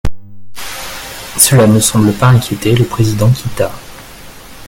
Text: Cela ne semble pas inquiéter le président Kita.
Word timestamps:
Cela 1.37 1.67
ne 1.67 1.79
semble 1.79 2.11
pas 2.13 2.29
inquiéter 2.29 2.73
le 2.73 2.85
président 2.85 3.29
Kita. 3.29 3.71